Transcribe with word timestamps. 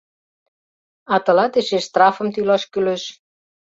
А 1.13 1.15
тылат 1.23 1.53
эше 1.59 1.79
штрафым 1.85 2.27
тӱлаш 2.33 2.63
кӱлеш. 2.71 3.03